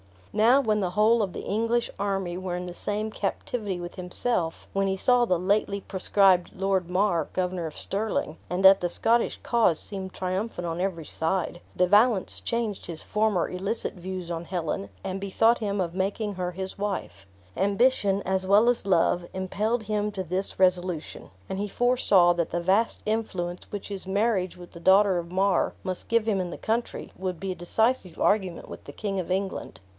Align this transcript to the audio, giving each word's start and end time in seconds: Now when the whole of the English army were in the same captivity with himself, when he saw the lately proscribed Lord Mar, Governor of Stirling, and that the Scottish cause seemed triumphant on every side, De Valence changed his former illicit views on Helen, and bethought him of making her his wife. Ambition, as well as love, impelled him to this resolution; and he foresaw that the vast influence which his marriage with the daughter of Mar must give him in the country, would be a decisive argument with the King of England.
Now 0.33 0.61
when 0.61 0.79
the 0.79 0.91
whole 0.91 1.21
of 1.21 1.33
the 1.33 1.43
English 1.43 1.89
army 1.99 2.37
were 2.37 2.55
in 2.55 2.65
the 2.65 2.73
same 2.73 3.11
captivity 3.11 3.79
with 3.81 3.95
himself, 3.95 4.67
when 4.71 4.87
he 4.87 4.95
saw 4.95 5.25
the 5.25 5.37
lately 5.37 5.81
proscribed 5.81 6.51
Lord 6.55 6.89
Mar, 6.89 7.27
Governor 7.33 7.67
of 7.67 7.77
Stirling, 7.77 8.37
and 8.49 8.63
that 8.65 8.79
the 8.79 8.89
Scottish 8.89 9.39
cause 9.43 9.77
seemed 9.77 10.13
triumphant 10.13 10.65
on 10.65 10.79
every 10.79 11.05
side, 11.05 11.59
De 11.75 11.85
Valence 11.85 12.39
changed 12.39 12.85
his 12.85 13.03
former 13.03 13.47
illicit 13.49 13.93
views 13.95 14.31
on 14.31 14.45
Helen, 14.45 14.89
and 15.03 15.19
bethought 15.19 15.59
him 15.59 15.81
of 15.81 15.93
making 15.93 16.33
her 16.33 16.51
his 16.53 16.79
wife. 16.79 17.27
Ambition, 17.57 18.23
as 18.23 18.47
well 18.47 18.69
as 18.69 18.87
love, 18.87 19.25
impelled 19.33 19.83
him 19.83 20.11
to 20.13 20.23
this 20.23 20.57
resolution; 20.57 21.29
and 21.49 21.59
he 21.59 21.67
foresaw 21.67 22.33
that 22.33 22.49
the 22.49 22.61
vast 22.61 23.03
influence 23.05 23.69
which 23.69 23.89
his 23.89 24.07
marriage 24.07 24.55
with 24.55 24.71
the 24.71 24.79
daughter 24.79 25.17
of 25.19 25.31
Mar 25.31 25.73
must 25.83 26.07
give 26.07 26.25
him 26.25 26.39
in 26.39 26.49
the 26.51 26.57
country, 26.57 27.11
would 27.17 27.39
be 27.39 27.51
a 27.51 27.55
decisive 27.55 28.17
argument 28.19 28.69
with 28.69 28.85
the 28.85 28.93
King 28.93 29.19
of 29.19 29.29
England. 29.29 29.79